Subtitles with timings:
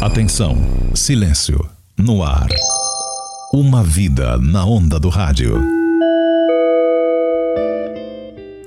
[0.00, 0.56] Atenção,
[0.94, 1.62] silêncio,
[1.94, 2.48] no ar.
[3.52, 5.62] Uma vida na onda do rádio.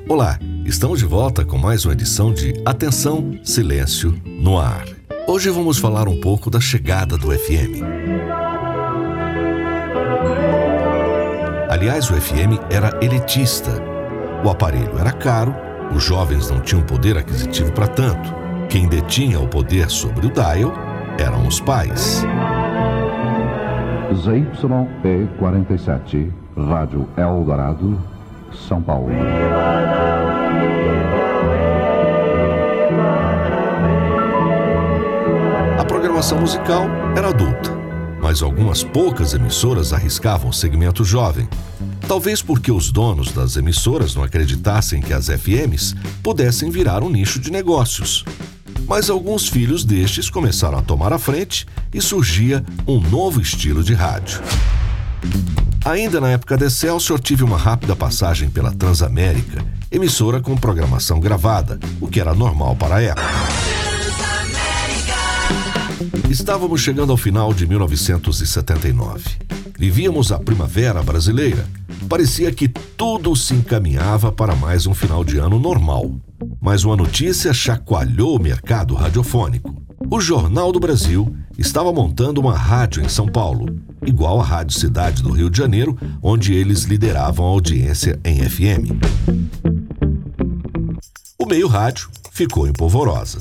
[0.08, 4.86] Olá, estamos de volta com mais uma edição de Atenção, Silêncio, no ar.
[5.28, 7.82] Hoje vamos falar um pouco da chegada do FM.
[11.68, 13.72] Aliás, o FM era elitista.
[14.46, 15.56] O aparelho era caro,
[15.96, 18.36] os jovens não tinham poder aquisitivo para tanto.
[18.70, 22.24] Quem detinha o poder sobre o dial eram os pais.
[24.14, 28.00] ZYP47, Rádio Eldorado,
[28.68, 29.10] São Paulo.
[35.80, 37.72] A programação musical era adulta,
[38.22, 41.48] mas algumas poucas emissoras arriscavam o segmento jovem.
[42.08, 47.40] Talvez porque os donos das emissoras não acreditassem que as FMs pudessem virar um nicho
[47.40, 48.24] de negócios
[48.88, 53.94] mas alguns filhos destes começaram a tomar a frente e surgia um novo estilo de
[53.94, 54.42] rádio.
[55.86, 61.80] Ainda na época de Excelsior, tive uma rápida passagem pela Transamérica, emissora com programação gravada,
[62.00, 63.28] o que era normal para a época.
[66.30, 69.24] Estávamos chegando ao final de 1979.
[69.78, 71.68] Vivíamos a primavera brasileira.
[72.08, 76.12] Parecia que tudo se encaminhava para mais um final de ano normal.
[76.64, 79.76] Mas uma notícia chacoalhou o mercado radiofônico.
[80.10, 83.66] O Jornal do Brasil estava montando uma rádio em São Paulo,
[84.06, 88.96] igual à Rádio Cidade do Rio de Janeiro, onde eles lideravam a audiência em FM.
[91.38, 93.40] O meio rádio ficou em polvorosa.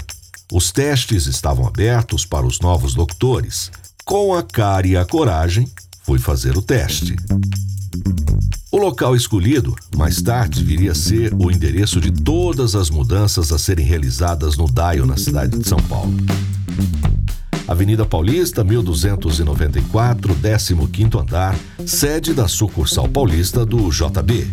[0.53, 3.71] Os testes estavam abertos para os novos locutores.
[4.05, 5.69] Com a cara e a coragem,
[6.03, 7.15] fui fazer o teste.
[8.75, 13.59] O local escolhido, mais tarde, viria a ser o endereço de todas as mudanças a
[13.59, 16.15] serem realizadas no DAIO na cidade de São Paulo.
[17.69, 24.51] Avenida Paulista, 1294, 15º andar, sede da sucursal paulista do JB.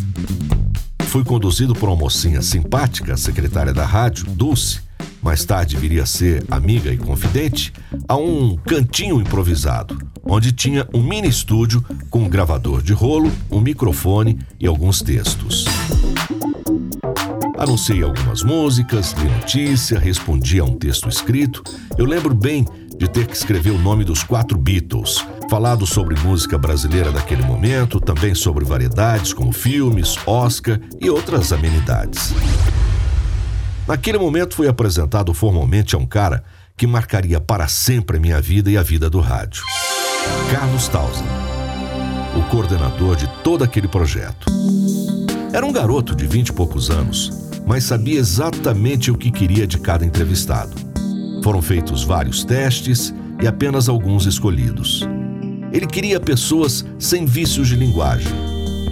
[1.05, 4.81] Fui conduzido por uma mocinha simpática, secretária da rádio, Dulce,
[5.21, 7.73] mais tarde viria a ser amiga e confidente,
[8.07, 13.59] a um cantinho improvisado, onde tinha um mini estúdio com um gravador de rolo, um
[13.59, 15.65] microfone e alguns textos.
[17.57, 21.61] Anunciei algumas músicas, li notícia, respondi a um texto escrito.
[21.97, 22.65] Eu lembro bem
[22.97, 27.99] de ter que escrever o nome dos quatro Beatles, falado sobre música brasileira daquele momento,
[27.99, 32.33] também sobre variedades como filmes, Oscar e outras amenidades.
[33.89, 36.43] Naquele momento fui apresentado formalmente a um cara
[36.77, 39.63] que marcaria para sempre a minha vida e a vida do rádio.
[40.51, 41.25] Carlos Tausen,
[42.37, 44.45] o coordenador de todo aquele projeto.
[45.51, 49.79] Era um garoto de vinte e poucos anos, mas sabia exatamente o que queria de
[49.79, 50.75] cada entrevistado.
[51.43, 53.11] Foram feitos vários testes
[53.41, 55.01] e apenas alguns escolhidos.
[55.73, 58.31] Ele queria pessoas sem vícios de linguagem.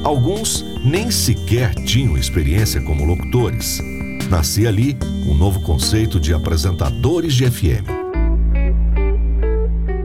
[0.04, 3.80] Alguns nem sequer tinham experiência como locutores
[4.30, 7.88] Nascia ali um novo conceito de apresentadores de FM.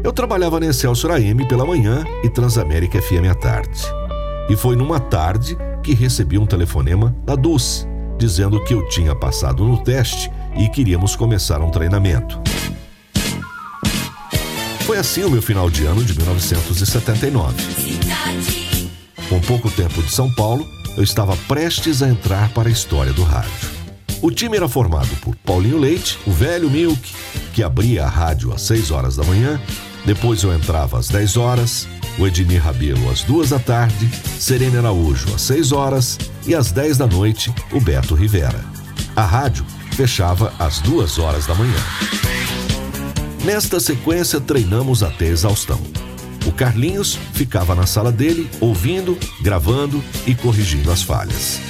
[0.05, 3.83] Eu trabalhava na Excelsior AM pela manhã e Transamérica FM à tarde.
[4.49, 9.65] E foi numa tarde que recebi um telefonema da Dulce, dizendo que eu tinha passado
[9.65, 12.41] no teste e queríamos começar um treinamento.
[14.87, 17.55] Foi assim o meu final de ano de 1979.
[19.29, 20.65] Com pouco tempo de São Paulo,
[20.97, 23.82] eu estava prestes a entrar para a história do rádio.
[24.23, 27.13] O time era formado por Paulinho Leite, o velho Milk,
[27.53, 29.61] que abria a rádio às 6 horas da manhã,
[30.07, 35.35] depois eu entrava às 10 horas, o Edmir Rabelo às 2 da tarde, Serena Araújo
[35.35, 38.65] às 6 horas e às 10 da noite, o Beto Rivera.
[39.17, 39.67] A rádio
[39.97, 41.83] fechava às 2 horas da manhã.
[43.45, 45.81] Nesta sequência, treinamos até exaustão.
[46.47, 51.61] O Carlinhos ficava na sala dele, ouvindo, gravando e corrigindo as falhas.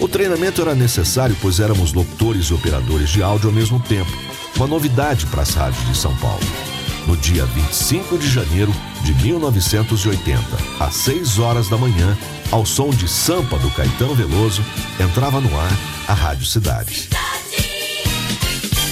[0.00, 4.10] O treinamento era necessário, pois éramos locutores e operadores de áudio ao mesmo tempo,
[4.56, 6.40] uma novidade para as rádios de São Paulo.
[7.06, 8.72] No dia 25 de janeiro
[9.02, 10.40] de 1980,
[10.78, 12.16] às 6 horas da manhã,
[12.50, 14.64] ao som de Sampa do Caetano Veloso,
[14.98, 15.72] entrava no ar
[16.08, 17.10] a Rádio Cidade.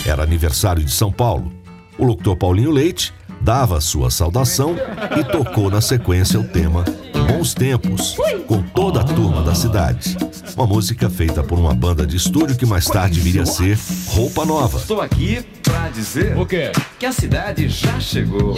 [0.04, 1.50] Era aniversário de São Paulo.
[1.96, 4.76] O locutor Paulinho Leite dava sua saudação
[5.18, 6.84] e tocou na sequência o tema
[7.28, 8.16] Bons Tempos,
[8.46, 10.16] com toda a turma da cidade.
[10.56, 14.44] Uma música feita por uma banda de estúdio que mais tarde viria a ser Roupa
[14.44, 14.78] Nova.
[14.78, 16.72] Estou aqui pra dizer o quê?
[16.98, 18.54] Que a cidade já chegou.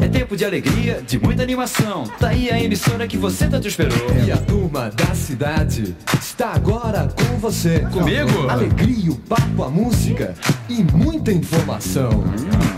[0.00, 2.04] É tempo de alegria, de muita animação.
[2.18, 3.98] Tá aí a emissora que você tanto esperou.
[4.26, 7.80] E a turma da cidade está agora com você.
[7.92, 8.48] Comigo?
[8.48, 10.34] Alegria, o papo, a música
[10.68, 12.24] e muita informação.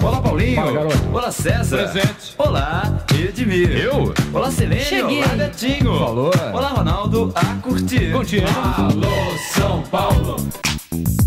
[0.02, 0.56] Olá, Paulinho.
[0.56, 1.08] Fala, garoto.
[1.12, 1.88] Olá, César.
[1.88, 2.34] Presente.
[2.38, 3.70] Olá, Edmir.
[3.70, 4.14] Eu?
[4.32, 4.82] Olá, Selene.
[4.82, 5.22] Cheguei.
[5.22, 5.98] Olá, Betinho.
[5.98, 6.30] Falou.
[6.52, 7.32] Olá, Ronaldo.
[7.34, 8.10] A curtir.
[8.30, 8.46] Curtindo.
[8.76, 10.36] Alô, São Paulo.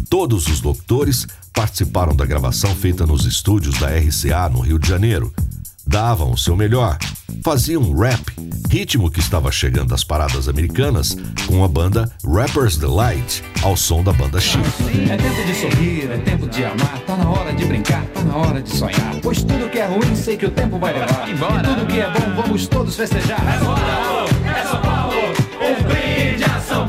[0.09, 5.33] Todos os locutores participaram da gravação feita nos estúdios da RCA no Rio de Janeiro.
[5.85, 6.97] Davam o seu melhor,
[7.43, 8.23] faziam rap,
[8.69, 14.13] ritmo que estava chegando às paradas americanas, com a banda Rappers Delight, ao som da
[14.13, 14.63] banda Chico.
[15.11, 18.37] É tempo de sorrir, é tempo de amar, tá na hora de brincar, tá na
[18.37, 19.15] hora de sonhar.
[19.21, 21.27] Pois tudo que é ruim, sei que o tempo vai levar.
[21.27, 23.45] E tudo que é bom, vamos todos festejar.
[23.45, 25.32] É São Paulo, é São Paulo,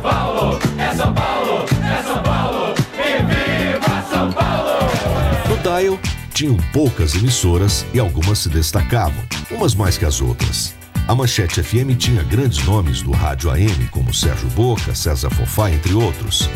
[0.04, 0.58] Paulo.
[0.78, 4.70] É São Paulo, é São Paulo, e viva São Paulo!
[5.48, 5.98] No Dial,
[6.34, 10.74] tinham poucas emissoras e algumas se destacavam, umas mais que as outras.
[11.08, 15.94] A Manchete FM tinha grandes nomes do rádio AM, como Sérgio Boca, César Fofá, entre
[15.94, 16.50] outros.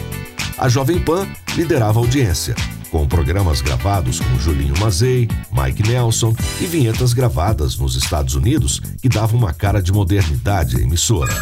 [0.58, 2.54] A Jovem Pan liderava a audiência,
[2.90, 9.08] com programas gravados com Julinho Mazei, Mike Nelson e vinhetas gravadas nos Estados Unidos que
[9.08, 11.32] davam uma cara de modernidade à emissora.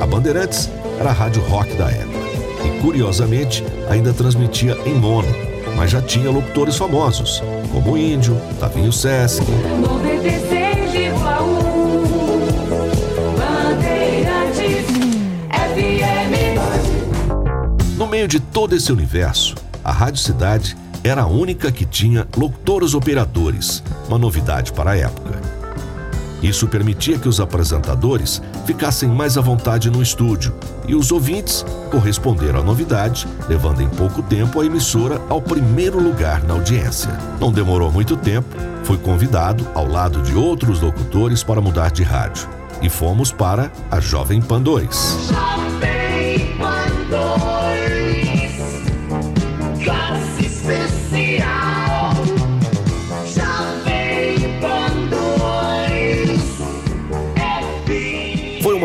[0.00, 0.68] A Bandeirantes
[0.98, 2.18] era a rádio rock da época
[2.64, 5.28] e, curiosamente, ainda transmitia em mono,
[5.76, 11.12] mas já tinha locutores famosos, como o Índio, Tavinho Sesc, 96,1
[13.38, 14.86] Bandeirantes
[15.50, 16.34] FM.
[17.96, 19.54] No meio de todo esse universo,
[19.84, 25.51] a Rádio Cidade era a única que tinha locutores operadores, uma novidade para a época.
[26.42, 30.52] Isso permitia que os apresentadores ficassem mais à vontade no estúdio
[30.88, 36.42] e os ouvintes corresponderam à novidade, levando em pouco tempo a emissora ao primeiro lugar
[36.42, 37.16] na audiência.
[37.40, 42.48] Não demorou muito tempo, fui convidado, ao lado de outros locutores, para mudar de rádio.
[42.80, 45.28] E fomos para a Jovem Pan 2.
[45.30, 46.01] Jovem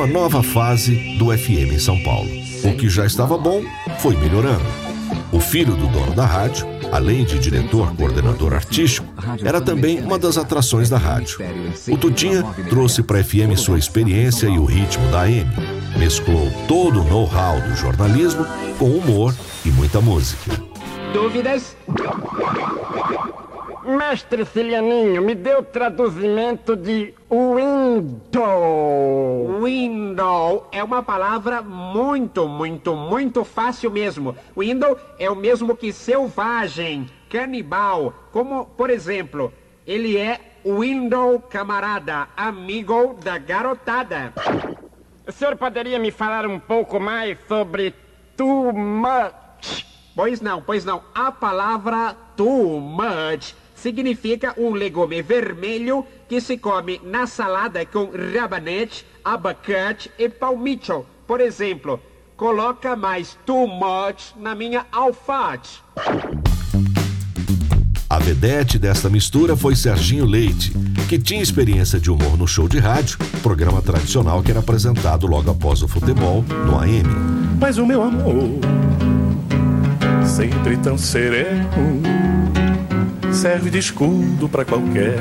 [0.07, 2.29] nova fase do FM em São Paulo.
[2.63, 3.63] O que já estava bom
[3.99, 4.65] foi melhorando.
[5.31, 9.07] O filho do dono da rádio, além de diretor coordenador artístico,
[9.43, 11.39] era também uma das atrações da rádio.
[11.89, 15.49] O Tutinha trouxe para a FM sua experiência e o ritmo da AM.
[15.97, 18.45] Mesclou todo o know-how do jornalismo
[18.77, 19.33] com humor
[19.65, 20.51] e muita música.
[21.13, 21.75] Dúvidas?
[23.87, 28.41] Mestre Cilianinho, me dê o traduzimento de window.
[29.63, 34.35] Window é uma palavra muito, muito, muito fácil mesmo.
[34.57, 38.13] Window é o mesmo que selvagem, canibal.
[38.33, 39.53] Como, por exemplo,
[39.85, 44.33] ele é window camarada, amigo da garotada.
[45.25, 47.95] O senhor poderia me falar um pouco mais sobre
[48.35, 49.85] too much?
[50.13, 51.01] Pois não, pois não.
[51.15, 59.05] A palavra too much significa um legume vermelho que se come na salada com rabanete,
[59.23, 61.05] abacate e palmito.
[61.25, 61.99] Por exemplo,
[62.35, 65.79] coloca mais too much na minha alface.
[68.09, 70.71] A vedete desta mistura foi Serginho Leite,
[71.09, 75.51] que tinha experiência de humor no show de rádio, programa tradicional que era apresentado logo
[75.51, 77.03] após o futebol no AM.
[77.59, 78.59] Mas o meu amor,
[80.25, 81.67] sempre tão sereno,
[83.37, 85.19] serve de escudo pra qualquer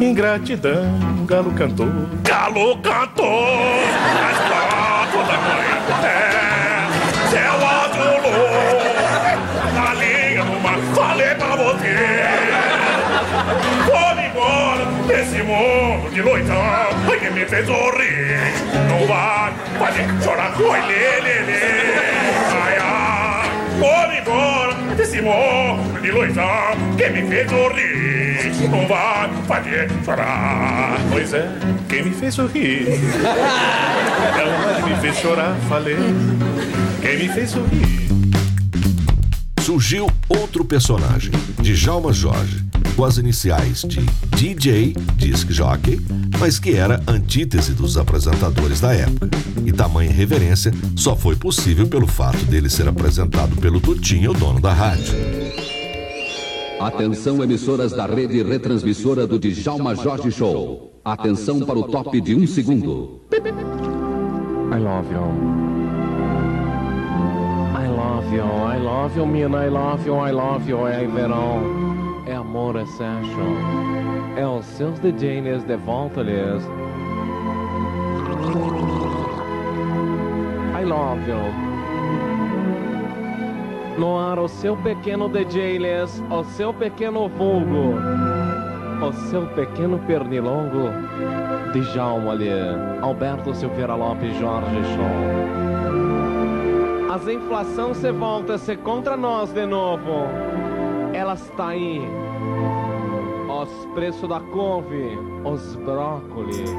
[0.00, 1.26] ingratidão.
[1.26, 3.58] Galo cantor, galo cantor,
[4.14, 8.80] nas quatro da manhã, é, céu azulou,
[9.74, 11.96] na linha mar, falei pra você.
[13.84, 18.38] Vou embora desse mundo de loitão, ai que me fez sorrir,
[18.88, 21.60] não vai fazer chorar, oi lê, lê, lê,
[22.62, 26.44] ai, ai, vou embora desse mundo de loitão,
[26.96, 30.98] que me fez sorrir, não vai fazer chorar.
[31.10, 31.48] Pois é,
[31.88, 32.86] quem me fez sorrir,
[34.38, 35.96] ela me fez chorar, falei,
[37.02, 38.08] quem me fez sorrir.
[39.60, 42.64] surgiu outro personagem, Djalma Jorge,
[42.96, 44.00] com as iniciais de
[44.34, 46.00] DJ, disc jockey,
[46.40, 49.28] mas que era antítese dos apresentadores da época.
[49.66, 54.60] E tamanha reverência só foi possível pelo fato dele ser apresentado pelo Tutinho, o dono
[54.60, 55.14] da rádio.
[56.80, 60.98] Atenção, emissoras da rede retransmissora do Djalma Jorge Show.
[61.04, 63.20] Atenção para o top de um segundo.
[63.32, 65.66] I love you.
[67.78, 71.82] I love you, I love you, mina, I love you, I love you, é verão.
[71.82, 71.85] É
[72.46, 73.40] amor, sexo.
[74.36, 76.62] É os seus DJs de volta, lhes.
[80.78, 81.36] I love you.
[83.98, 87.94] No ar o seu pequeno DJ Les, o seu pequeno vulgo,
[89.02, 90.90] o seu pequeno pernilongo,
[91.72, 92.50] Djalma ali,
[93.00, 95.10] Alberto Silveira Lopes, Jorge Show.
[97.12, 100.26] As inflação se volta, se contra nós de novo.
[101.16, 101.98] Ela está aí.
[103.48, 106.70] Os preços da couve, os brócolis,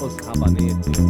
[0.00, 1.02] os rabanetes.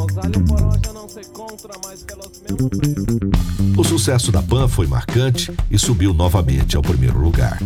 [0.00, 3.76] Os alho poró já não se encontra mais pelos meus.
[3.76, 7.58] O sucesso da Pan foi marcante e subiu novamente ao primeiro lugar.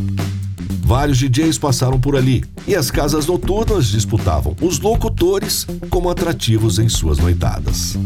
[0.81, 6.89] Vários DJs passaram por ali e as casas noturnas disputavam os locutores como atrativos em
[6.89, 7.99] suas noitadas.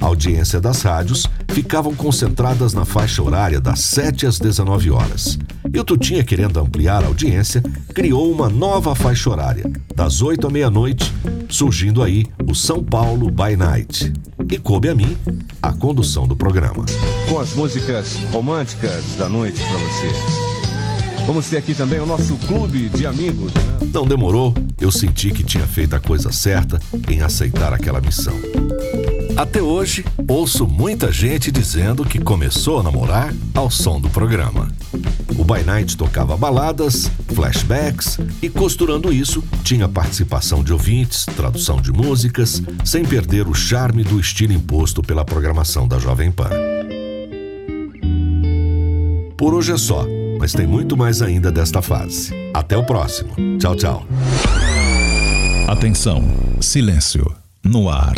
[0.00, 5.38] A audiência das rádios ficavam concentradas na faixa horária das 7 às 19 horas.
[5.72, 7.62] E o Tutinha, querendo ampliar a audiência,
[7.94, 11.12] criou uma nova faixa horária, das 8 à meia-noite,
[11.50, 14.10] surgindo aí o São Paulo by Night.
[14.50, 15.16] E coube a mim
[15.60, 16.84] a condução do programa.
[17.28, 20.50] Com as músicas românticas da noite para você.
[21.26, 23.52] Vamos ter aqui também o nosso clube de amigos.
[23.52, 23.90] Né?
[23.92, 28.34] Não demorou, eu senti que tinha feito a coisa certa em aceitar aquela missão.
[29.40, 34.70] Até hoje, ouço muita gente dizendo que começou a namorar ao som do programa.
[35.38, 41.90] O By Night tocava baladas, flashbacks e, costurando isso, tinha participação de ouvintes, tradução de
[41.90, 46.50] músicas, sem perder o charme do estilo imposto pela programação da Jovem Pan.
[49.38, 50.06] Por hoje é só,
[50.38, 52.30] mas tem muito mais ainda desta fase.
[52.52, 53.32] Até o próximo.
[53.58, 54.06] Tchau, tchau.
[55.66, 56.22] Atenção,
[56.60, 58.12] silêncio, no ar.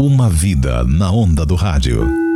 [0.00, 2.29] Uma vida na onda do rádio.